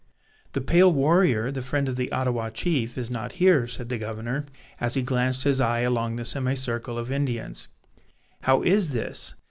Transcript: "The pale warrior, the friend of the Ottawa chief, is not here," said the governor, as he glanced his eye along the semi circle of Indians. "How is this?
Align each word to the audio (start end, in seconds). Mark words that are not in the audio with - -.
"The 0.53 0.61
pale 0.61 0.91
warrior, 0.91 1.51
the 1.51 1.61
friend 1.61 1.87
of 1.87 1.95
the 1.95 2.11
Ottawa 2.11 2.49
chief, 2.49 2.97
is 2.97 3.11
not 3.11 3.33
here," 3.33 3.67
said 3.67 3.89
the 3.89 3.99
governor, 3.99 4.47
as 4.79 4.95
he 4.95 5.03
glanced 5.03 5.43
his 5.43 5.61
eye 5.61 5.81
along 5.81 6.15
the 6.15 6.25
semi 6.25 6.55
circle 6.55 6.97
of 6.97 7.11
Indians. 7.11 7.67
"How 8.41 8.63
is 8.63 8.93
this? 8.93 9.35